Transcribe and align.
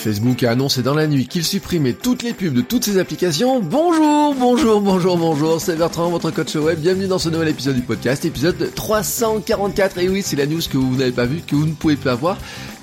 Facebook 0.00 0.42
a 0.44 0.52
annoncé 0.52 0.82
dans 0.82 0.94
la 0.94 1.06
nuit 1.06 1.26
qu'il 1.26 1.44
supprimait 1.44 1.92
toutes 1.92 2.22
les 2.22 2.32
pubs 2.32 2.54
de 2.54 2.62
toutes 2.62 2.84
ses 2.84 2.98
applications. 2.98 3.60
Bonjour, 3.60 4.34
bonjour, 4.34 4.80
bonjour, 4.80 5.18
bonjour, 5.18 5.60
c'est 5.60 5.76
Bertrand, 5.76 6.08
votre 6.08 6.30
coach 6.30 6.54
web. 6.54 6.80
Bienvenue 6.80 7.06
dans 7.06 7.18
ce 7.18 7.28
nouvel 7.28 7.48
épisode 7.48 7.76
du 7.76 7.82
podcast, 7.82 8.24
épisode 8.24 8.74
344. 8.74 9.98
Et 9.98 10.08
oui, 10.08 10.22
c'est 10.24 10.36
la 10.36 10.46
news 10.46 10.62
que 10.70 10.78
vous 10.78 10.96
n'avez 10.96 11.12
pas 11.12 11.26
vue, 11.26 11.42
que 11.46 11.54
vous 11.54 11.66
ne 11.66 11.74
pouvez 11.74 11.96
pas 11.96 12.14
voir. 12.14 12.38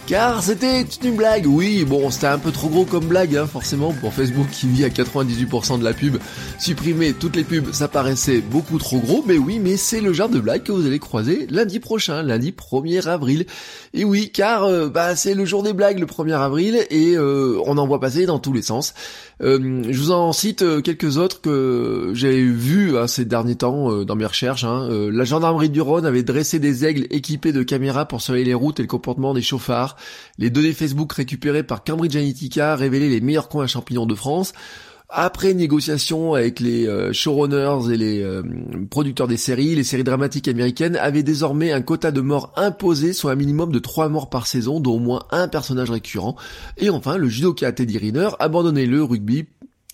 Car 0.08 0.42
c'était 0.42 0.86
une 1.04 1.18
blague, 1.18 1.46
oui, 1.46 1.84
bon, 1.84 2.10
c'était 2.10 2.28
un 2.28 2.38
peu 2.38 2.54
trop 2.54 2.70
gros 2.70 2.86
comme 2.86 3.08
blague, 3.08 3.36
hein, 3.36 3.46
forcément, 3.46 3.92
pour 3.92 4.14
Facebook 4.14 4.48
qui 4.50 4.66
vit 4.66 4.86
à 4.86 4.88
98% 4.88 5.80
de 5.80 5.84
la 5.84 5.92
pub. 5.92 6.16
Supprimer 6.58 7.12
toutes 7.12 7.36
les 7.36 7.44
pubs, 7.44 7.74
ça 7.74 7.90
paraissait 7.90 8.40
beaucoup 8.40 8.78
trop 8.78 9.00
gros, 9.00 9.22
mais 9.28 9.38
oui, 9.38 9.60
mais 9.60 9.76
c'est 9.76 10.00
le 10.00 10.14
genre 10.14 10.30
de 10.30 10.40
blague 10.40 10.64
que 10.64 10.72
vous 10.72 10.88
allez 10.88 11.00
croiser 11.00 11.46
lundi 11.50 11.82
prochain, 11.82 12.24
lundi 12.24 12.54
1er 12.54 13.06
avril. 13.06 13.48
Et 13.94 14.06
oui, 14.06 14.32
car 14.32 14.64
euh, 14.64 14.88
bah 14.88 15.18
c'est 15.18 15.34
le 15.34 15.44
jour 15.44 15.62
des 15.62 15.74
blagues 15.74 16.00
le 16.00 16.06
1er 16.06 16.40
avril, 16.40 16.86
et 16.90 17.18
euh, 17.18 17.60
on 17.66 17.78
en 17.78 17.86
voit 17.86 18.00
passer 18.00 18.26
dans 18.26 18.40
tous 18.40 18.54
les 18.54 18.62
sens. 18.62 18.94
Euh, 19.44 19.84
je 19.90 20.00
vous 20.00 20.12
en 20.12 20.32
cite 20.32 20.64
quelques 20.84 21.18
autres 21.18 21.42
que 21.42 22.12
j'ai 22.14 22.46
vus 22.46 22.98
hein, 22.98 23.08
ces 23.08 23.26
derniers 23.26 23.56
temps 23.56 24.06
dans 24.06 24.16
mes 24.16 24.26
recherches. 24.26 24.64
Hein. 24.64 24.88
la 24.90 25.26
gendarmerie 25.26 25.70
du 25.70 25.82
Rhône 25.82 26.06
avait 26.06 26.24
dressé 26.24 26.60
des 26.60 26.86
aigles 26.86 27.08
équipés 27.10 27.52
de 27.52 27.62
caméras 27.62 28.06
pour 28.06 28.22
surveiller 28.22 28.46
les 28.46 28.54
routes 28.54 28.80
et 28.80 28.84
le 28.84 28.88
comportement 28.88 29.34
des 29.34 29.42
chauffards. 29.42 29.97
Les 30.38 30.50
données 30.50 30.74
Facebook 30.74 31.14
récupérées 31.14 31.64
par 31.64 31.84
Cambridge 31.84 32.16
Analytica 32.16 32.76
révélaient 32.76 33.10
les 33.10 33.22
meilleurs 33.22 33.50
coins 33.50 33.66
à 33.66 33.68
champignons 33.68 34.06
de 34.06 34.16
France. 34.16 34.54
Après 35.10 35.54
négociation 35.54 36.34
avec 36.34 36.60
les 36.60 36.86
euh, 36.86 37.14
showrunners 37.14 37.94
et 37.94 37.96
les 37.96 38.22
euh, 38.22 38.44
producteurs 38.90 39.30
des 39.30 39.38
séries, 39.38 39.74
les 39.74 39.86
séries 39.86 40.04
dramatiques 40.04 40.50
américaines 40.50 40.98
avaient 40.98 41.24
désormais 41.24 41.72
un 41.72 41.82
quota 41.82 42.12
de 42.12 42.20
morts 42.20 42.52
imposé, 42.58 43.14
soit 43.14 43.32
un 43.32 43.36
minimum 43.36 43.72
de 43.72 43.80
3 43.80 44.10
morts 44.10 44.30
par 44.30 44.48
saison, 44.48 44.82
dont 44.82 44.96
au 44.96 45.00
moins 45.00 45.24
un 45.32 45.48
personnage 45.48 45.92
récurrent. 45.92 46.36
Et 46.78 46.90
enfin, 46.90 47.16
le 47.16 47.30
judoka 47.30 47.72
Teddy 47.72 47.98
Riner 47.98 48.30
abandonnait 48.40 48.86
le 48.86 49.02
rugby 49.02 49.46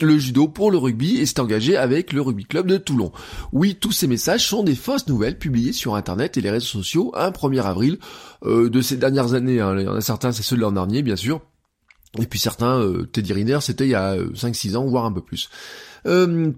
le 0.01 0.17
judo 0.17 0.47
pour 0.47 0.71
le 0.71 0.77
rugby 0.77 1.17
et 1.17 1.25
s'est 1.25 1.39
engagé 1.39 1.77
avec 1.77 2.13
le 2.13 2.21
rugby 2.21 2.45
club 2.45 2.67
de 2.67 2.77
Toulon. 2.77 3.11
Oui, 3.51 3.75
tous 3.79 3.91
ces 3.91 4.07
messages 4.07 4.47
sont 4.47 4.63
des 4.63 4.75
fausses 4.75 5.07
nouvelles 5.07 5.37
publiées 5.37 5.73
sur 5.73 5.95
internet 5.95 6.37
et 6.37 6.41
les 6.41 6.49
réseaux 6.49 6.65
sociaux 6.65 7.11
un 7.15 7.29
1er 7.29 7.61
avril 7.61 7.99
euh, 8.45 8.69
de 8.69 8.81
ces 8.81 8.97
dernières 8.97 9.33
années. 9.33 9.59
Hein. 9.59 9.75
Il 9.77 9.85
y 9.85 9.87
en 9.87 9.95
a 9.95 10.01
certains, 10.01 10.31
c'est 10.31 10.43
ceux 10.43 10.55
de 10.55 10.61
l'an 10.61 10.71
dernier, 10.71 11.01
bien 11.03 11.15
sûr. 11.15 11.41
Et 12.19 12.25
puis 12.25 12.39
certains, 12.39 12.79
euh, 12.79 13.05
Teddy 13.11 13.33
Riner, 13.33 13.59
c'était 13.61 13.85
il 13.85 13.91
y 13.91 13.95
a 13.95 14.15
5-6 14.15 14.73
euh, 14.73 14.77
ans, 14.77 14.85
voire 14.85 15.05
un 15.05 15.11
peu 15.11 15.21
plus. 15.21 15.49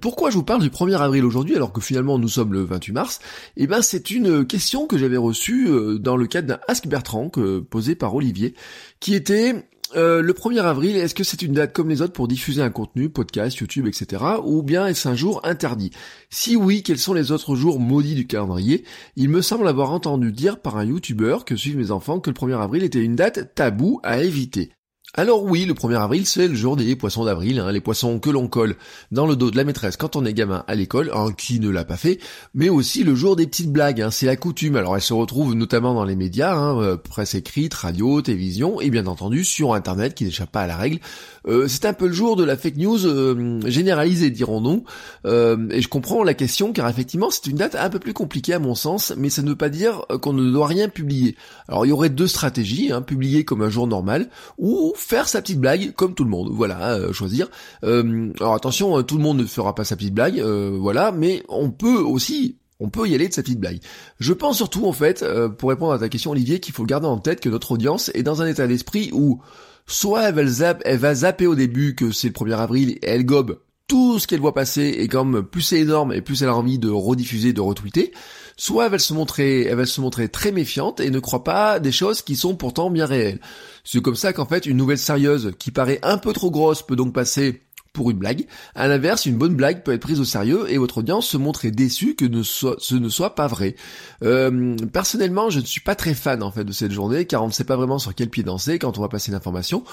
pourquoi 0.01 0.29
je 0.29 0.35
vous 0.35 0.43
parle 0.43 0.61
du 0.61 0.69
1er 0.69 0.97
avril 0.97 1.23
aujourd'hui 1.23 1.55
alors 1.55 1.71
que 1.71 1.79
finalement 1.79 2.17
nous 2.17 2.27
sommes 2.27 2.51
le 2.51 2.63
28 2.63 2.93
mars? 2.93 3.19
Eh 3.55 3.67
ben 3.67 3.81
c'est 3.81 4.11
une 4.11 4.45
question 4.45 4.87
que 4.87 4.97
j'avais 4.97 5.17
reçue 5.17 5.69
dans 5.99 6.17
le 6.17 6.27
cadre 6.27 6.47
d'un 6.47 6.59
Ask 6.67 6.87
Bertrand 6.87 7.31
posé 7.69 7.95
par 7.95 8.15
Olivier 8.15 8.53
qui 8.99 9.13
était 9.13 9.65
euh, 9.95 10.21
le 10.21 10.33
1er 10.33 10.61
avril, 10.61 10.95
est-ce 10.95 11.13
que 11.13 11.23
c'est 11.23 11.41
une 11.41 11.53
date 11.53 11.73
comme 11.73 11.89
les 11.89 12.01
autres 12.01 12.13
pour 12.13 12.27
diffuser 12.27 12.61
un 12.61 12.69
contenu, 12.69 13.09
podcast, 13.09 13.57
YouTube, 13.57 13.87
etc. 13.87 14.23
Ou 14.43 14.63
bien 14.63 14.87
est-ce 14.87 15.07
un 15.07 15.15
jour 15.15 15.41
interdit? 15.43 15.91
Si 16.29 16.55
oui, 16.55 16.81
quels 16.81 16.97
sont 16.97 17.13
les 17.13 17.31
autres 17.31 17.55
jours 17.55 17.79
maudits 17.79 18.15
du 18.15 18.27
calendrier? 18.27 18.83
Il 19.15 19.29
me 19.29 19.41
semble 19.41 19.67
avoir 19.67 19.91
entendu 19.91 20.31
dire 20.31 20.59
par 20.59 20.77
un 20.77 20.85
YouTuber 20.85 21.37
que 21.45 21.55
suivent 21.55 21.77
mes 21.77 21.91
enfants 21.91 22.19
que 22.19 22.29
le 22.29 22.35
1er 22.35 22.59
avril 22.59 22.83
était 22.83 23.03
une 23.03 23.15
date 23.15 23.53
tabou 23.53 23.99
à 24.03 24.21
éviter. 24.23 24.71
Alors 25.17 25.43
oui, 25.43 25.63
le 25.63 25.73
1er 25.73 25.97
avril, 25.97 26.25
c'est 26.25 26.49
le 26.49 26.55
jour 26.55 26.75
des 26.75 26.93
poissons 26.97 27.23
d'avril, 27.23 27.59
hein, 27.59 27.71
les 27.71 27.79
poissons 27.79 28.19
que 28.19 28.29
l'on 28.29 28.49
colle 28.49 28.75
dans 29.11 29.25
le 29.25 29.37
dos 29.37 29.49
de 29.49 29.55
la 29.55 29.63
maîtresse 29.63 29.95
quand 29.95 30.17
on 30.17 30.25
est 30.25 30.33
gamin 30.33 30.65
à 30.67 30.75
l'école, 30.75 31.09
hein, 31.13 31.27
qui 31.37 31.61
ne 31.61 31.69
l'a 31.69 31.85
pas 31.85 31.95
fait, 31.95 32.19
mais 32.53 32.67
aussi 32.67 33.05
le 33.05 33.15
jour 33.15 33.37
des 33.37 33.47
petites 33.47 33.71
blagues, 33.71 34.01
hein, 34.01 34.11
c'est 34.11 34.25
la 34.25 34.35
coutume. 34.35 34.75
Alors 34.75 34.93
elle 34.97 35.01
se 35.01 35.13
retrouve 35.13 35.55
notamment 35.55 35.93
dans 35.93 36.03
les 36.03 36.17
médias, 36.17 36.75
euh, 36.75 36.97
presse 36.97 37.33
écrite, 37.33 37.73
radio, 37.73 38.21
télévision, 38.21 38.81
et 38.81 38.89
bien 38.89 39.07
entendu 39.07 39.45
sur 39.45 39.73
Internet, 39.73 40.15
qui 40.15 40.25
n'échappe 40.25 40.51
pas 40.51 40.63
à 40.63 40.67
la 40.67 40.75
règle. 40.75 40.99
Euh, 41.47 41.69
c'est 41.69 41.85
un 41.85 41.93
peu 41.93 42.07
le 42.07 42.13
jour 42.13 42.35
de 42.35 42.43
la 42.43 42.57
fake 42.57 42.75
news 42.75 43.05
euh, 43.05 43.61
généralisée, 43.69 44.31
dirons-nous, 44.31 44.83
et 45.25 45.81
je 45.81 45.87
comprends 45.87 46.23
la 46.25 46.33
question, 46.33 46.73
car 46.73 46.89
effectivement 46.89 47.29
c'est 47.31 47.47
une 47.47 47.55
date 47.55 47.75
un 47.75 47.89
peu 47.89 47.99
plus 47.99 48.13
compliquée 48.13 48.53
à 48.53 48.59
mon 48.59 48.75
sens, 48.75 49.13
mais 49.15 49.29
ça 49.29 49.43
ne 49.43 49.49
veut 49.49 49.55
pas 49.55 49.69
dire 49.69 50.01
qu'on 50.21 50.33
ne 50.33 50.51
doit 50.51 50.67
rien 50.67 50.89
publier. 50.89 51.37
Alors 51.69 51.85
il 51.85 51.89
y 51.89 51.91
aurait 51.93 52.09
deux 52.09 52.27
stratégies, 52.27 52.91
publier 53.07 53.45
comme 53.45 53.61
un 53.61 53.69
jour 53.69 53.87
normal, 53.87 54.29
ou 54.57 54.93
faire 55.05 55.27
sa 55.27 55.41
petite 55.41 55.59
blague 55.59 55.93
comme 55.93 56.15
tout 56.15 56.23
le 56.23 56.29
monde. 56.29 56.49
Voilà, 56.51 56.93
euh, 56.93 57.13
choisir. 57.13 57.47
Euh, 57.83 58.31
alors 58.39 58.55
attention, 58.55 58.97
hein, 58.97 59.03
tout 59.03 59.17
le 59.17 59.23
monde 59.23 59.37
ne 59.37 59.45
fera 59.45 59.75
pas 59.75 59.83
sa 59.83 59.95
petite 59.95 60.13
blague, 60.13 60.39
euh, 60.39 60.75
voilà, 60.79 61.11
mais 61.11 61.43
on 61.47 61.69
peut 61.69 61.99
aussi 61.99 62.57
on 62.81 62.89
peut 62.89 63.07
y 63.07 63.15
aller 63.15 63.29
de 63.29 63.33
sa 63.33 63.41
petite 63.41 63.59
blague. 63.59 63.79
Je 64.19 64.33
pense 64.33 64.57
surtout 64.57 64.85
en 64.85 64.91
fait, 64.91 65.23
pour 65.57 65.69
répondre 65.69 65.93
à 65.93 65.99
ta 65.99 66.09
question 66.09 66.31
Olivier, 66.31 66.59
qu'il 66.59 66.73
faut 66.73 66.83
garder 66.83 67.07
en 67.07 67.19
tête 67.19 67.39
que 67.39 67.47
notre 67.47 67.71
audience 67.71 68.11
est 68.13 68.23
dans 68.23 68.41
un 68.41 68.47
état 68.47 68.67
d'esprit 68.67 69.11
où 69.13 69.41
soit 69.85 70.23
elle 70.23 70.51
elle 70.83 70.97
va 70.97 71.15
zapper 71.15 71.47
au 71.47 71.55
début 71.55 71.95
que 71.95 72.11
c'est 72.11 72.27
le 72.27 72.33
1er 72.33 72.57
avril 72.57 72.89
et 72.89 72.99
elle 73.03 73.25
gobe 73.25 73.59
tout 73.87 74.19
ce 74.19 74.27
qu'elle 74.27 74.39
voit 74.39 74.53
passer 74.53 74.95
et 74.99 75.07
comme 75.07 75.43
plus 75.43 75.61
c'est 75.61 75.79
énorme 75.79 76.13
et 76.13 76.21
plus 76.21 76.41
elle 76.41 76.49
a 76.49 76.55
envie 76.55 76.79
de 76.79 76.89
rediffuser, 76.89 77.53
de 77.53 77.61
retweeter, 77.61 78.13
soit 78.57 78.85
elle 78.85 78.91
va 78.91 78.99
se 78.99 79.13
montrer, 79.13 79.63
elle 79.63 79.75
va 79.75 79.85
se 79.85 80.01
montrer 80.01 80.29
très 80.29 80.51
méfiante 80.51 80.99
et 80.99 81.11
ne 81.11 81.19
croit 81.19 81.43
pas 81.43 81.79
des 81.79 81.91
choses 81.91 82.21
qui 82.21 82.35
sont 82.35 82.55
pourtant 82.55 82.89
bien 82.89 83.05
réelles. 83.05 83.39
C'est 83.83 84.01
comme 84.01 84.15
ça 84.15 84.33
qu'en 84.33 84.45
fait 84.45 84.65
une 84.65 84.77
nouvelle 84.77 84.97
sérieuse 84.97 85.53
qui 85.59 85.71
paraît 85.71 85.99
un 86.01 86.17
peu 86.17 86.33
trop 86.33 86.49
grosse 86.49 86.81
peut 86.81 86.95
donc 86.95 87.13
passer 87.13 87.61
pour 87.95 88.11
une 88.11 88.17
blague. 88.17 88.45
À 88.75 88.87
l'inverse, 88.87 89.25
une 89.25 89.37
bonne 89.37 89.55
blague 89.55 89.81
peut 89.81 89.93
être 89.93 90.01
prise 90.01 90.19
au 90.19 90.25
sérieux 90.25 90.65
et 90.69 90.77
votre 90.77 90.99
audience 90.99 91.27
se 91.27 91.37
montrer 91.37 91.71
déçue 91.71 92.15
que 92.15 92.25
ce 92.43 92.95
ne 92.95 93.09
soit 93.09 93.35
pas 93.35 93.47
vrai. 93.47 93.75
Euh, 94.21 94.75
personnellement, 94.91 95.49
je 95.49 95.61
ne 95.61 95.65
suis 95.65 95.81
pas 95.81 95.95
très 95.95 96.13
fan 96.13 96.43
en 96.43 96.51
fait 96.51 96.63
de 96.65 96.73
cette 96.73 96.91
journée 96.91 97.25
car 97.25 97.43
on 97.43 97.47
ne 97.47 97.53
sait 97.53 97.63
pas 97.63 97.77
vraiment 97.77 97.97
sur 97.97 98.13
quel 98.13 98.29
pied 98.29 98.43
danser 98.43 98.77
quand 98.77 98.97
on 98.99 99.01
va 99.01 99.09
passer 99.09 99.31
une 99.31 99.37
information. 99.37 99.83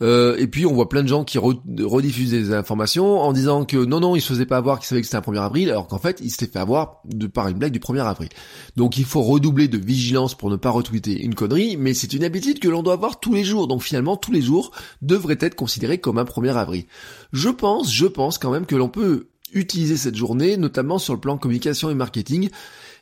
Euh, 0.00 0.36
et 0.38 0.46
puis 0.46 0.66
on 0.66 0.72
voit 0.72 0.88
plein 0.88 1.02
de 1.02 1.08
gens 1.08 1.24
qui 1.24 1.38
rediffusent 1.38 2.30
des 2.30 2.52
informations 2.52 3.20
en 3.20 3.32
disant 3.32 3.64
que 3.64 3.76
non 3.76 4.00
non 4.00 4.16
il 4.16 4.20
se 4.20 4.28
faisait 4.28 4.46
pas 4.46 4.56
avoir 4.56 4.78
qu'il 4.78 4.86
savait 4.86 5.00
que 5.00 5.06
c'était 5.06 5.18
un 5.18 5.32
1er 5.32 5.40
avril 5.40 5.70
alors 5.70 5.86
qu'en 5.86 5.98
fait 5.98 6.18
il 6.22 6.30
s'était 6.30 6.46
fait 6.46 6.58
avoir 6.58 7.00
de 7.04 7.26
par 7.26 7.48
une 7.48 7.58
blague 7.58 7.72
du 7.72 7.78
1er 7.78 8.04
avril. 8.04 8.28
Donc 8.76 8.96
il 8.96 9.04
faut 9.04 9.22
redoubler 9.22 9.68
de 9.68 9.78
vigilance 9.78 10.34
pour 10.34 10.50
ne 10.50 10.56
pas 10.56 10.70
retweeter 10.70 11.22
une 11.22 11.34
connerie, 11.34 11.76
mais 11.76 11.94
c'est 11.94 12.12
une 12.12 12.24
habitude 12.24 12.58
que 12.58 12.68
l'on 12.68 12.82
doit 12.82 12.94
avoir 12.94 13.20
tous 13.20 13.34
les 13.34 13.44
jours. 13.44 13.68
Donc 13.68 13.82
finalement 13.82 14.16
tous 14.16 14.32
les 14.32 14.42
jours 14.42 14.72
devraient 15.02 15.38
être 15.40 15.54
considérés 15.54 15.98
comme 15.98 16.18
un 16.18 16.24
1er 16.24 16.54
avril. 16.54 16.84
Je 17.32 17.48
pense, 17.48 17.92
je 17.92 18.06
pense 18.06 18.38
quand 18.38 18.50
même 18.50 18.66
que 18.66 18.76
l'on 18.76 18.88
peut 18.88 19.28
utiliser 19.54 19.96
cette 19.96 20.16
journée, 20.16 20.56
notamment 20.56 20.98
sur 20.98 21.14
le 21.14 21.20
plan 21.20 21.36
communication 21.36 21.90
et 21.90 21.94
marketing, 21.94 22.50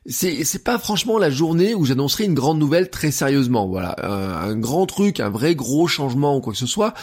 c'est 0.06 0.44
c'est 0.44 0.64
pas 0.64 0.78
franchement 0.78 1.18
la 1.18 1.30
journée 1.30 1.74
où 1.74 1.84
j'annoncerai 1.84 2.24
une 2.24 2.34
grande 2.34 2.58
nouvelle 2.58 2.90
très 2.90 3.10
sérieusement. 3.10 3.68
Voilà, 3.68 3.96
un, 4.02 4.56
grand 4.56 4.86
truc, 4.86 5.20
un 5.20 5.30
vrai 5.30 5.54
gros 5.54 5.86
changement 5.86 6.36
ou 6.36 6.40
quoi 6.40 6.52
que 6.52 6.58
ce 6.58 6.66
soit. 6.66 6.94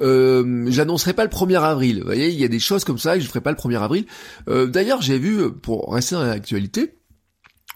Euh, 0.00 0.64
j'annoncerai 0.68 1.12
pas 1.12 1.24
le 1.24 1.30
1er 1.30 1.60
avril. 1.60 1.98
Vous 1.98 2.06
voyez, 2.06 2.30
il 2.30 2.38
y 2.38 2.44
a 2.44 2.48
des 2.48 2.58
choses 2.58 2.84
comme 2.84 2.98
ça 2.98 3.16
et 3.16 3.20
je 3.20 3.28
ferai 3.28 3.40
pas 3.40 3.50
le 3.50 3.56
1er 3.56 3.80
avril. 3.80 4.06
Euh, 4.48 4.66
d'ailleurs, 4.66 5.02
j'ai 5.02 5.18
vu, 5.18 5.52
pour 5.52 5.92
rester 5.92 6.14
dans 6.14 6.24
l'actualité, 6.24 6.94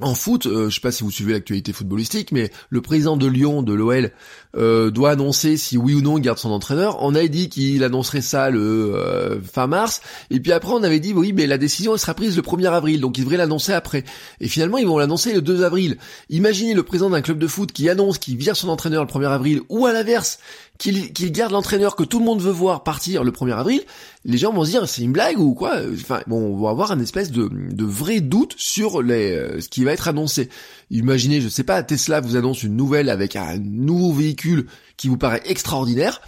en 0.00 0.14
foot, 0.14 0.46
euh, 0.46 0.68
je 0.68 0.74
sais 0.74 0.80
pas 0.80 0.92
si 0.92 1.04
vous 1.04 1.10
suivez 1.10 1.32
l'actualité 1.32 1.72
footballistique, 1.72 2.30
mais 2.30 2.50
le 2.68 2.82
président 2.82 3.16
de 3.16 3.26
Lyon, 3.26 3.62
de 3.62 3.72
l'OL, 3.72 4.12
euh, 4.56 4.90
doit 4.90 5.10
annoncer 5.10 5.56
si 5.56 5.78
oui 5.78 5.94
ou 5.94 6.02
non 6.02 6.18
il 6.18 6.20
garde 6.20 6.38
son 6.38 6.50
entraîneur. 6.50 6.98
On 7.00 7.14
a 7.14 7.26
dit 7.26 7.48
qu'il 7.48 7.82
annoncerait 7.82 8.20
ça 8.20 8.50
le 8.50 8.60
euh, 8.60 9.40
fin 9.40 9.66
mars, 9.66 10.02
et 10.30 10.40
puis 10.40 10.52
après 10.52 10.72
on 10.72 10.82
avait 10.82 11.00
dit 11.00 11.14
oui 11.14 11.32
mais 11.32 11.46
la 11.46 11.56
décision 11.56 11.94
elle 11.94 11.98
sera 11.98 12.14
prise 12.14 12.36
le 12.36 12.42
1er 12.42 12.70
avril, 12.70 13.00
donc 13.00 13.16
il 13.16 13.22
devrait 13.22 13.38
l'annoncer 13.38 13.72
après. 13.72 14.04
Et 14.40 14.48
finalement 14.48 14.76
ils 14.76 14.86
vont 14.86 14.98
l'annoncer 14.98 15.32
le 15.32 15.40
2 15.40 15.62
avril. 15.62 15.96
Imaginez 16.28 16.74
le 16.74 16.82
président 16.82 17.10
d'un 17.10 17.22
club 17.22 17.38
de 17.38 17.46
foot 17.46 17.72
qui 17.72 17.88
annonce 17.88 18.18
qu'il 18.18 18.36
vire 18.36 18.56
son 18.56 18.68
entraîneur 18.68 19.02
le 19.02 19.10
1er 19.10 19.28
avril, 19.28 19.62
ou 19.70 19.86
à 19.86 19.92
l'inverse, 19.92 20.38
qu'il 20.78 21.32
garde 21.32 21.52
l'entraîneur 21.52 21.96
que 21.96 22.04
tout 22.04 22.18
le 22.18 22.24
monde 22.24 22.40
veut 22.40 22.52
voir 22.52 22.84
partir 22.84 23.24
le 23.24 23.30
1er 23.30 23.54
avril, 23.54 23.82
les 24.24 24.38
gens 24.38 24.52
vont 24.52 24.64
se 24.64 24.70
dire 24.70 24.88
c'est 24.88 25.02
une 25.02 25.12
blague 25.12 25.38
ou 25.38 25.54
quoi? 25.54 25.76
Enfin 25.94 26.20
bon, 26.26 26.54
on 26.54 26.62
va 26.62 26.70
avoir 26.70 26.92
un 26.92 27.00
espèce 27.00 27.30
de, 27.30 27.48
de 27.50 27.84
vrai 27.84 28.20
doute 28.20 28.54
sur 28.58 29.02
les, 29.02 29.32
euh, 29.32 29.60
ce 29.60 29.68
qui 29.68 29.84
va 29.86 29.92
être 29.92 30.08
annoncé. 30.08 30.50
Imaginez, 30.90 31.40
je 31.40 31.48
sais 31.48 31.64
pas, 31.64 31.82
Tesla 31.82 32.20
vous 32.20 32.36
annonce 32.36 32.62
une 32.62 32.76
nouvelle 32.76 33.08
avec 33.08 33.36
un 33.36 33.58
nouveau 33.58 34.12
véhicule 34.12 34.66
qui 34.96 35.08
vous 35.08 35.18
paraît 35.18 35.42
extraordinaire. 35.46 36.20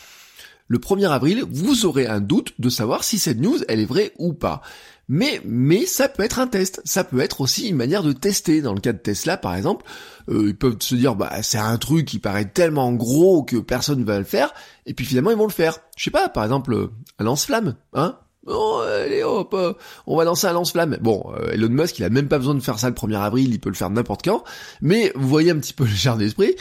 Le 0.68 0.78
1er 0.78 1.08
avril, 1.08 1.44
vous 1.50 1.86
aurez 1.86 2.06
un 2.06 2.20
doute 2.20 2.54
de 2.58 2.68
savoir 2.68 3.02
si 3.02 3.18
cette 3.18 3.40
news, 3.40 3.58
elle 3.68 3.80
est 3.80 3.86
vraie 3.86 4.12
ou 4.18 4.34
pas. 4.34 4.62
Mais, 5.08 5.40
ça 5.86 6.08
peut 6.08 6.22
être 6.22 6.38
un 6.38 6.46
test. 6.46 6.82
Ça 6.84 7.02
peut 7.02 7.20
être 7.20 7.40
aussi 7.40 7.68
une 7.68 7.76
manière 7.76 8.02
de 8.02 8.12
tester. 8.12 8.60
Dans 8.60 8.74
le 8.74 8.80
cas 8.80 8.92
de 8.92 8.98
Tesla, 8.98 9.38
par 9.38 9.54
exemple, 9.54 9.86
euh, 10.28 10.48
ils 10.48 10.56
peuvent 10.56 10.76
se 10.80 10.94
dire, 10.94 11.14
bah, 11.14 11.42
c'est 11.42 11.58
un 11.58 11.78
truc 11.78 12.04
qui 12.04 12.18
paraît 12.18 12.44
tellement 12.44 12.92
gros 12.92 13.42
que 13.42 13.56
personne 13.56 14.00
ne 14.00 14.04
va 14.04 14.18
le 14.18 14.24
faire. 14.24 14.52
Et 14.84 14.92
puis 14.92 15.06
finalement, 15.06 15.30
ils 15.30 15.38
vont 15.38 15.46
le 15.46 15.52
faire. 15.52 15.78
Je 15.96 16.04
sais 16.04 16.10
pas, 16.10 16.28
par 16.28 16.44
exemple, 16.44 16.90
un 17.18 17.24
lance-flamme, 17.24 17.76
hein. 17.94 18.18
Oh, 18.48 18.82
allez 18.84 19.22
hop, 19.22 19.54
euh, 19.54 19.74
on 20.06 20.16
va 20.16 20.24
lancer 20.24 20.46
un 20.46 20.52
lance-flamme. 20.52 20.98
Bon, 21.00 21.32
euh, 21.36 21.52
Elon 21.52 21.68
Musk, 21.68 21.98
il 21.98 22.04
a 22.04 22.10
même 22.10 22.28
pas 22.28 22.38
besoin 22.38 22.54
de 22.54 22.60
faire 22.60 22.78
ça 22.78 22.88
le 22.88 22.94
1er 22.94 23.20
avril, 23.20 23.50
il 23.50 23.60
peut 23.60 23.68
le 23.68 23.74
faire 23.74 23.90
n'importe 23.90 24.24
quand. 24.24 24.44
Mais 24.80 25.12
vous 25.14 25.28
voyez 25.28 25.50
un 25.50 25.58
petit 25.58 25.74
peu 25.74 25.84
le 25.84 25.90
genre 25.94 26.16
d'esprit 26.16 26.54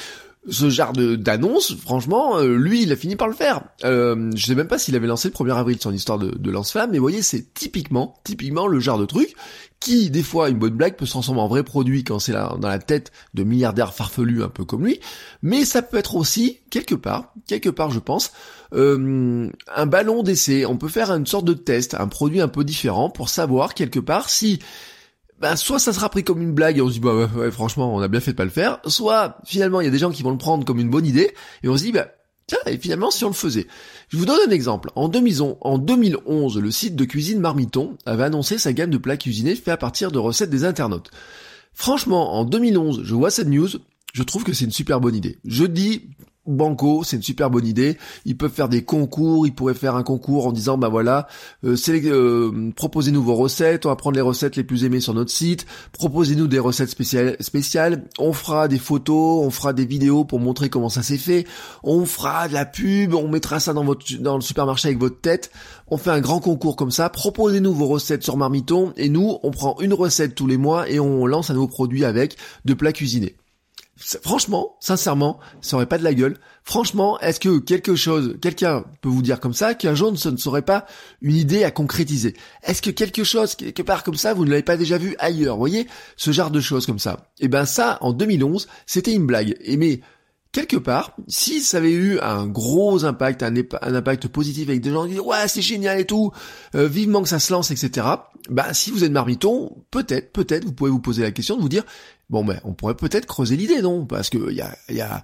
ce 0.50 0.70
genre 0.70 0.94
d'annonce, 0.94 1.76
franchement, 1.76 2.38
euh, 2.38 2.56
lui, 2.56 2.84
il 2.84 2.92
a 2.92 2.96
fini 2.96 3.16
par 3.16 3.28
le 3.28 3.34
faire. 3.34 3.64
Euh, 3.84 4.32
je 4.36 4.46
sais 4.46 4.56
même 4.56 4.68
pas 4.68 4.80
s'il 4.80 4.96
avait 4.96 5.08
lancé 5.08 5.30
le 5.30 5.34
1er 5.34 5.56
avril 5.56 5.78
son 5.80 5.94
histoire 5.94 6.18
de, 6.18 6.30
de 6.30 6.52
lance-flamme, 6.52 6.92
mais 6.92 6.98
vous 6.98 7.04
voyez, 7.04 7.22
c'est 7.22 7.54
typiquement, 7.54 8.20
typiquement 8.24 8.68
le 8.68 8.80
genre 8.80 8.98
de 8.98 9.06
truc 9.06 9.36
qui, 9.80 10.10
des 10.10 10.24
fois, 10.24 10.50
une 10.50 10.58
bonne 10.58 10.74
blague 10.74 10.96
peut 10.96 11.06
se 11.06 11.12
transformer 11.12 11.42
en 11.42 11.48
vrai 11.48 11.64
produit 11.64 12.04
quand 12.04 12.20
c'est 12.20 12.34
dans 12.34 12.58
la 12.62 12.80
tête 12.80 13.12
de 13.34 13.44
milliardaires 13.44 13.94
farfelus 13.94 14.44
un 14.44 14.50
peu 14.50 14.66
comme 14.66 14.86
lui, 14.86 15.00
mais 15.44 15.66
ça 15.66 15.82
peut 15.82 15.98
être 15.98 16.16
aussi, 16.16 16.60
quelque 16.70 16.96
part, 16.96 17.34
quelque 17.46 17.70
part 17.70 17.92
je 17.92 18.00
pense, 18.00 18.32
euh, 18.74 19.50
un 19.76 19.86
ballon 19.86 20.24
d'essai. 20.24 20.66
On 20.66 20.78
peut 20.78 20.88
faire 20.88 21.12
une 21.12 21.28
sorte 21.28 21.46
de 21.46 21.54
test, 21.54 21.94
un 21.94 22.08
produit 22.08 22.42
un 22.42 22.48
peu 22.48 22.64
différent 22.64 23.10
pour 23.10 23.30
savoir 23.30 23.74
quelque 23.74 24.00
part 24.00 24.30
si 24.30 24.60
bah, 25.40 25.56
soit 25.56 25.80
ça 25.80 25.94
sera 25.94 26.10
pris 26.10 26.24
comme 26.24 26.42
une 26.42 26.54
blague 26.54 26.78
et 26.78 26.82
on 26.82 26.88
se 26.88 26.94
dit 26.94 27.00
bah 27.00 27.14
ouais, 27.14 27.52
franchement 27.52 27.94
on 27.94 28.00
a 28.00 28.08
bien 28.08 28.20
fait 28.20 28.32
de 28.32 28.38
pas 28.38 28.44
le 28.44 28.50
faire, 28.50 28.80
soit 28.86 29.38
finalement 29.46 29.82
il 29.82 29.86
y 29.86 29.88
a 29.88 29.92
des 29.92 30.00
gens 30.00 30.12
qui 30.12 30.24
vont 30.24 30.32
le 30.32 30.38
prendre 30.38 30.66
comme 30.66 30.80
une 30.80 30.90
bonne 30.90 31.06
idée 31.06 31.34
et 31.64 31.70
on 31.70 31.78
se 31.78 31.84
dit 31.84 31.92
bah 31.92 32.10
tiens 32.48 32.58
et 32.66 32.78
finalement 32.78 33.12
si 33.12 33.24
on 33.24 33.30
le 33.30 33.34
faisait. 33.34 33.68
Je 34.10 34.18
vous 34.18 34.26
donne 34.26 34.40
un 34.48 34.52
exemple. 34.52 34.90
En 34.96 35.10
2011, 35.10 35.58
en 35.62 35.78
2011 35.78 36.58
le 36.58 36.72
site 36.72 36.96
de 36.96 37.06
cuisine 37.06 37.40
Marmiton 37.40 37.98
avait 38.06 38.24
annoncé 38.24 38.58
sa 38.58 38.74
gamme 38.74 38.90
de 38.90 38.98
plats 38.98 39.18
cuisinés 39.18 39.56
faits 39.56 39.70
à 39.70 39.78
partir 39.78 40.12
de 40.12 40.18
recettes 40.18 40.50
des 40.50 40.66
internautes. 40.66 41.12
Franchement 41.74 42.36
en 42.36 42.44
2011 42.44 43.02
je 43.04 43.14
vois 43.14 43.30
cette 43.30 43.48
news, 43.48 43.70
je 44.14 44.24
trouve 44.24 44.44
que 44.44 44.54
c'est 44.54 44.66
une 44.66 44.72
super 44.72 45.00
bonne 45.00 45.16
idée. 45.16 45.38
Je 45.46 45.66
dis 45.66 46.10
Banco, 46.48 47.04
c'est 47.04 47.18
une 47.18 47.24
super 47.24 47.50
bonne 47.50 47.68
idée. 47.68 47.98
Ils 48.26 48.38
peuvent 48.38 48.52
faire 48.52 48.70
des 48.70 48.84
concours, 48.84 49.46
ils 49.46 49.54
pourraient 49.54 49.74
faire 49.74 49.96
un 49.96 50.04
concours 50.04 50.48
en 50.48 50.52
disant 50.52 50.78
bah 50.78 50.90
voilà, 50.90 51.28
euh, 51.64 51.76
euh, 51.90 52.72
proposez-nous 52.76 53.22
vos 53.22 53.36
recettes, 53.36 53.86
on 53.86 53.90
va 53.90 53.96
prendre 53.96 54.16
les 54.16 54.22
recettes 54.22 54.56
les 54.56 54.64
plus 54.64 54.86
aimées 54.86 55.00
sur 55.00 55.14
notre 55.14 55.32
site, 55.32 55.66
proposez-nous 55.94 56.48
des 56.48 56.60
recettes 56.60 56.90
spéciales, 56.90 57.36
spéciales, 57.40 58.06
on 58.18 58.34
fera 58.34 58.68
des 58.68 58.80
photos, 58.80 59.46
on 59.46 59.50
fera 59.50 59.74
des 59.74 59.86
vidéos 59.86 60.26
pour 60.26 60.40
montrer 60.40 60.70
comment 60.70 60.90
ça 60.90 61.04
s'est 61.04 61.18
fait, 61.18 61.46
on 61.84 62.06
fera 62.06 62.48
de 62.48 62.54
la 62.54 62.66
pub, 62.66 63.14
on 63.14 63.28
mettra 63.28 63.60
ça 63.60 63.74
dans 63.74 63.84
votre 63.84 64.06
dans 64.20 64.36
le 64.36 64.42
supermarché 64.42 64.88
avec 64.88 65.00
votre 65.00 65.20
tête, 65.20 65.52
on 65.88 65.98
fait 65.98 66.12
un 66.12 66.22
grand 66.22 66.40
concours 66.40 66.76
comme 66.76 66.92
ça, 66.92 67.10
proposez-nous 67.10 67.74
vos 67.74 67.88
recettes 67.88 68.24
sur 68.24 68.38
Marmiton 68.38 68.94
et 68.98 69.10
nous 69.10 69.38
on 69.44 69.52
prend 69.52 69.80
une 69.82 69.94
recette 69.94 70.36
tous 70.36 70.48
les 70.48 70.58
mois 70.58 70.90
et 70.90 71.00
on 71.00 71.26
lance 71.26 71.50
un 71.50 71.54
nouveau 71.54 71.68
produit 71.68 72.06
avec 72.06 72.38
de 72.66 72.74
plats 72.74 72.94
cuisinés. 72.94 73.36
Franchement, 73.98 74.76
sincèrement, 74.80 75.40
ça 75.62 75.76
aurait 75.76 75.88
pas 75.88 75.98
de 75.98 76.04
la 76.04 76.14
gueule. 76.14 76.38
Franchement, 76.64 77.20
est-ce 77.20 77.40
que 77.40 77.58
quelque 77.58 77.96
chose, 77.96 78.38
quelqu'un 78.42 78.84
peut 79.02 79.10
vous 79.10 79.22
dire 79.22 79.40
comme 79.40 79.54
ça 79.54 79.74
qu'un 79.74 79.96
jour 79.96 80.14
ce 80.18 80.30
ne 80.30 80.38
serait 80.38 80.62
pas 80.62 80.86
une 81.22 81.36
idée 81.36 81.64
à 81.64 81.72
concrétiser? 81.72 82.36
Est-ce 82.64 82.82
que 82.82 82.92
quelque 82.92 83.24
chose 83.24 83.56
quelque 83.56 83.82
part 83.82 84.04
comme 84.04 84.16
ça, 84.16 84.34
vous 84.34 84.46
ne 84.46 84.52
l'avez 84.52 84.64
pas 84.64 84.78
déjà 84.78 84.98
vu 84.98 85.16
ailleurs? 85.18 85.56
Vous 85.56 85.62
voyez, 85.62 85.88
ce 86.16 86.32
genre 86.32 86.52
de 86.52 86.60
choses 86.60 86.86
comme 86.86 87.00
ça. 87.00 87.32
Et 87.40 87.46
eh 87.46 87.48
ben 87.48 87.66
ça, 87.66 87.98
en 88.02 88.14
2011, 88.14 88.68
c'était 88.86 89.14
une 89.14 89.26
blague. 89.26 89.56
Et 89.62 89.78
mais 89.78 90.02
quelque 90.52 90.78
part, 90.78 91.16
si 91.28 91.62
ça 91.62 91.78
avait 91.78 91.92
eu 91.92 92.20
un 92.20 92.48
gros 92.48 93.06
impact, 93.06 93.44
un, 93.44 93.54
impact 93.82 94.28
positif 94.28 94.70
avec 94.70 94.82
des 94.82 94.92
gens 94.92 95.04
qui 95.04 95.12
disent 95.12 95.20
ouais 95.20 95.48
c'est 95.48 95.62
génial 95.62 96.00
et 96.00 96.06
tout, 96.06 96.32
euh, 96.76 96.88
vivement 96.88 97.22
que 97.22 97.30
ça 97.30 97.40
se 97.40 97.54
lance, 97.54 97.72
etc. 97.72 98.08
Bah 98.50 98.74
si 98.74 98.92
vous 98.92 99.04
êtes 99.04 99.12
marmiton, 99.12 99.84
peut-être, 99.92 100.32
peut-être 100.32 100.66
vous 100.66 100.74
pouvez 100.74 100.92
vous 100.92 101.00
poser 101.00 101.24
la 101.24 101.32
question 101.32 101.58
de 101.58 101.62
vous 101.62 101.70
dire 101.70 101.84
Bon 102.30 102.44
ben, 102.44 102.60
on 102.64 102.74
pourrait 102.74 102.96
peut-être 102.96 103.26
creuser 103.26 103.56
l'idée, 103.56 103.82
non? 103.82 104.06
Parce 104.06 104.30
que 104.30 104.52
y 104.52 104.62
a, 104.62 104.78
y 104.90 105.00
a, 105.00 105.24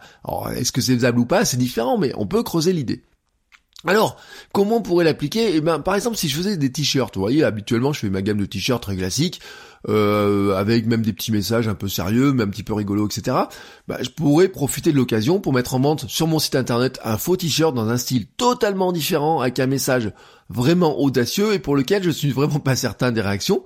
est-ce 0.55 0.71
que 0.71 0.81
c'est 0.81 0.94
faisable 0.94 1.19
ou 1.19 1.25
pas? 1.25 1.44
C'est 1.44 1.57
différent, 1.57 1.97
mais 1.97 2.13
on 2.15 2.25
peut 2.27 2.44
creuser 2.44 2.71
l'idée. 2.71 3.03
Alors, 3.85 4.17
comment 4.53 4.77
on 4.77 4.81
pourrait 4.81 5.03
l'appliquer? 5.03 5.55
Eh 5.55 5.61
ben, 5.61 5.79
par 5.79 5.95
exemple, 5.95 6.15
si 6.15 6.29
je 6.29 6.38
faisais 6.38 6.55
des 6.55 6.71
t-shirts, 6.71 7.15
vous 7.15 7.21
voyez, 7.21 7.44
habituellement, 7.44 7.91
je 7.91 8.00
fais 8.00 8.09
ma 8.09 8.21
gamme 8.21 8.38
de 8.38 8.45
t-shirts 8.45 8.81
très 8.81 8.95
classique, 8.95 9.41
euh, 9.89 10.56
avec 10.56 10.85
même 10.85 11.01
des 11.01 11.13
petits 11.13 11.31
messages 11.31 11.68
un 11.68 11.75
peu 11.75 11.88
sérieux, 11.88 12.31
mais 12.33 12.44
un 12.44 12.47
petit 12.47 12.63
peu 12.63 12.74
rigolo, 12.74 13.07
etc. 13.07 13.38
Bah, 13.88 13.97
je 14.01 14.09
pourrais 14.09 14.47
profiter 14.47 14.91
de 14.91 14.97
l'occasion 14.97 15.39
pour 15.39 15.53
mettre 15.53 15.74
en 15.74 15.80
vente 15.80 16.06
sur 16.07 16.27
mon 16.27 16.39
site 16.39 16.56
internet 16.56 17.00
un 17.03 17.18
faux 17.18 17.35
t-shirt 17.35 17.75
dans 17.75 17.89
un 17.89 17.97
style 17.97 18.27
totalement 18.27 18.91
différent, 18.91 19.41
avec 19.41 19.59
un 19.59 19.68
message 19.68 20.12
vraiment 20.50 21.00
audacieux 21.00 21.53
et 21.53 21.59
pour 21.59 21.75
lequel 21.75 22.03
je 22.03 22.09
suis 22.09 22.31
vraiment 22.31 22.59
pas 22.59 22.75
certain 22.75 23.12
des 23.12 23.21
réactions. 23.21 23.63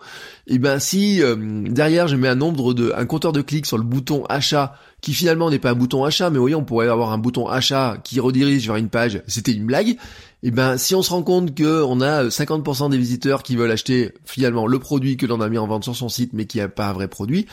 Et 0.48 0.58
ben 0.58 0.80
si 0.80 1.22
euh, 1.22 1.36
derrière 1.36 2.08
je 2.08 2.16
mets 2.16 2.28
un 2.28 2.36
nombre 2.36 2.74
de 2.74 2.94
un 2.96 3.06
compteur 3.06 3.34
de 3.34 3.42
clics 3.42 3.66
sur 3.66 3.78
le 3.78 3.84
bouton 3.84 4.26
achat 4.30 4.76
qui 5.02 5.14
finalement 5.14 5.50
n'est 5.50 5.60
pas 5.60 5.72
un 5.72 5.76
bouton 5.76 6.04
achat, 6.04 6.30
mais 6.30 6.40
voyez 6.40 6.56
on 6.56 6.64
pourrait 6.64 6.88
avoir 6.88 7.12
un 7.12 7.18
bouton 7.18 7.48
achat 7.48 7.98
qui 8.04 8.20
redirige 8.20 8.66
vers 8.68 8.78
une 8.78 8.90
page, 8.90 9.22
c'était 9.28 9.52
une 9.52 9.66
blague. 9.66 9.98
Et 10.44 10.50
eh 10.50 10.52
ben 10.52 10.78
si 10.78 10.94
on 10.94 11.02
se 11.02 11.10
rend 11.10 11.24
compte 11.24 11.56
que 11.56 11.82
on 11.82 12.00
a 12.00 12.26
50% 12.26 12.92
des 12.92 12.98
visiteurs 12.98 13.42
qui 13.42 13.56
veulent 13.56 13.72
acheter 13.72 14.14
finalement 14.24 14.68
le 14.68 14.78
produit 14.78 15.18
que 15.18 15.26
l'on 15.26 15.42
a 15.42 15.50
mis 15.50 15.58
en 15.58 15.66
vente 15.66 15.84
sur 15.84 15.96
son 15.96 16.10
site 16.10 16.34
mais 16.34 16.46
qui 16.46 16.60
n'a 16.60 16.70
pas 16.70 16.90
un 16.90 16.94
vrai 16.94 17.08
produit, 17.08 17.48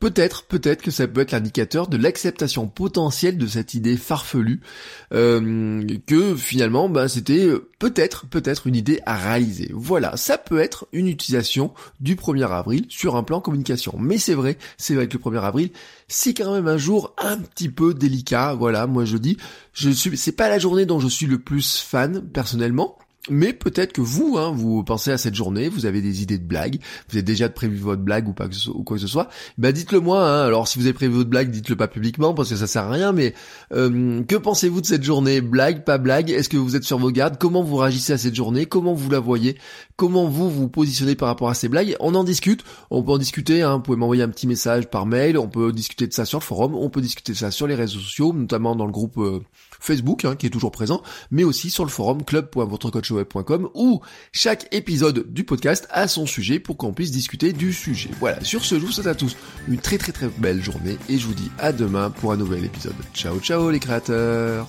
Peut-être, 0.00 0.42
peut-être 0.46 0.82
que 0.82 0.90
ça 0.90 1.06
peut 1.06 1.20
être 1.20 1.30
l'indicateur 1.30 1.86
de 1.86 1.96
l'acceptation 1.96 2.66
potentielle 2.66 3.38
de 3.38 3.46
cette 3.46 3.74
idée 3.74 3.96
farfelue, 3.96 4.60
euh, 5.12 5.86
que 6.06 6.34
finalement, 6.34 6.88
ben, 6.88 7.06
c'était 7.06 7.46
euh, 7.46 7.70
peut-être, 7.78 8.26
peut-être 8.26 8.66
une 8.66 8.74
idée 8.74 9.00
à 9.06 9.16
réaliser. 9.16 9.70
Voilà, 9.72 10.16
ça 10.16 10.36
peut 10.36 10.58
être 10.58 10.88
une 10.92 11.06
utilisation 11.06 11.72
du 12.00 12.16
1er 12.16 12.50
avril 12.50 12.86
sur 12.88 13.14
un 13.14 13.22
plan 13.22 13.40
communication. 13.40 13.94
Mais 13.98 14.18
c'est 14.18 14.34
vrai, 14.34 14.58
c'est 14.78 14.96
vrai 14.96 15.06
que 15.06 15.16
le 15.16 15.22
1er 15.22 15.42
avril, 15.44 15.70
c'est 16.08 16.34
quand 16.34 16.52
même 16.52 16.68
un 16.68 16.76
jour 16.76 17.14
un 17.18 17.38
petit 17.38 17.68
peu 17.68 17.94
délicat. 17.94 18.54
Voilà, 18.54 18.88
moi 18.88 19.04
je 19.04 19.16
dis, 19.16 19.36
je 19.72 19.90
suis, 19.90 20.16
c'est 20.16 20.32
pas 20.32 20.48
la 20.48 20.58
journée 20.58 20.86
dont 20.86 20.98
je 20.98 21.08
suis 21.08 21.26
le 21.26 21.38
plus 21.38 21.78
fan 21.78 22.20
personnellement. 22.20 22.98
Mais 23.30 23.54
peut-être 23.54 23.94
que 23.94 24.02
vous, 24.02 24.36
hein, 24.36 24.52
vous 24.54 24.84
pensez 24.84 25.10
à 25.10 25.16
cette 25.16 25.34
journée, 25.34 25.70
vous 25.70 25.86
avez 25.86 26.02
des 26.02 26.22
idées 26.22 26.36
de 26.36 26.44
blagues, 26.44 26.78
vous 27.08 27.16
avez 27.16 27.22
déjà 27.22 27.48
prévu 27.48 27.78
votre 27.78 28.02
blague 28.02 28.28
ou 28.28 28.34
pas 28.34 28.48
ou 28.68 28.82
quoi 28.82 28.98
que 28.98 29.00
ce 29.00 29.06
soit. 29.06 29.28
Bah 29.56 29.72
dites-le 29.72 30.00
moi. 30.00 30.28
Hein. 30.28 30.44
Alors 30.44 30.68
si 30.68 30.78
vous 30.78 30.84
avez 30.84 30.92
prévu 30.92 31.14
votre 31.14 31.30
blague, 31.30 31.50
dites-le 31.50 31.74
pas 31.74 31.88
publiquement 31.88 32.34
parce 32.34 32.50
que 32.50 32.56
ça 32.56 32.66
sert 32.66 32.82
à 32.82 32.90
rien. 32.90 33.12
Mais 33.12 33.32
euh, 33.72 34.22
que 34.24 34.36
pensez-vous 34.36 34.82
de 34.82 34.86
cette 34.86 35.04
journée? 35.04 35.40
Blague, 35.40 35.84
pas 35.84 35.96
blague? 35.96 36.30
Est-ce 36.30 36.50
que 36.50 36.58
vous 36.58 36.76
êtes 36.76 36.84
sur 36.84 36.98
vos 36.98 37.10
gardes? 37.10 37.38
Comment 37.38 37.62
vous 37.62 37.76
réagissez 37.76 38.12
à 38.12 38.18
cette 38.18 38.34
journée? 38.34 38.66
Comment 38.66 38.92
vous 38.92 39.08
la 39.08 39.20
voyez? 39.20 39.56
Comment 39.96 40.28
vous 40.28 40.50
vous 40.50 40.68
positionnez 40.68 41.14
par 41.14 41.28
rapport 41.28 41.48
à 41.48 41.54
ces 41.54 41.68
blagues? 41.68 41.96
On 42.00 42.14
en 42.14 42.24
discute. 42.24 42.62
On 42.90 43.02
peut 43.02 43.12
en 43.12 43.18
discuter. 43.18 43.62
Hein. 43.62 43.76
Vous 43.76 43.82
pouvez 43.82 43.96
m'envoyer 43.96 44.22
un 44.22 44.28
petit 44.28 44.46
message 44.46 44.90
par 44.90 45.06
mail. 45.06 45.38
On 45.38 45.48
peut 45.48 45.72
discuter 45.72 46.06
de 46.06 46.12
ça 46.12 46.26
sur 46.26 46.40
le 46.40 46.44
forum. 46.44 46.74
On 46.74 46.90
peut 46.90 47.00
discuter 47.00 47.32
de 47.32 47.38
ça 47.38 47.50
sur 47.50 47.66
les 47.66 47.74
réseaux 47.74 48.00
sociaux, 48.00 48.34
notamment 48.34 48.76
dans 48.76 48.86
le 48.86 48.92
groupe. 48.92 49.16
Euh, 49.16 49.40
Facebook, 49.80 50.24
hein, 50.24 50.36
qui 50.36 50.46
est 50.46 50.50
toujours 50.50 50.72
présent, 50.72 51.02
mais 51.30 51.44
aussi 51.44 51.70
sur 51.70 51.84
le 51.84 51.90
forum 51.90 52.24
club.votrecoachweb.com 52.24 53.70
où 53.74 54.00
chaque 54.32 54.68
épisode 54.72 55.32
du 55.32 55.44
podcast 55.44 55.86
a 55.90 56.08
son 56.08 56.26
sujet 56.26 56.58
pour 56.58 56.76
qu'on 56.76 56.92
puisse 56.92 57.10
discuter 57.10 57.52
du 57.52 57.72
sujet. 57.72 58.10
Voilà, 58.20 58.42
sur 58.44 58.64
ce, 58.64 58.78
je 58.78 58.86
vous 58.86 58.92
souhaite 58.92 59.06
à 59.06 59.14
tous 59.14 59.36
une 59.68 59.78
très 59.78 59.98
très 59.98 60.12
très 60.12 60.28
belle 60.38 60.62
journée 60.62 60.96
et 61.08 61.18
je 61.18 61.26
vous 61.26 61.34
dis 61.34 61.50
à 61.58 61.72
demain 61.72 62.10
pour 62.10 62.32
un 62.32 62.36
nouvel 62.36 62.64
épisode. 62.64 62.94
Ciao 63.14 63.38
ciao 63.40 63.70
les 63.70 63.80
créateurs 63.80 64.68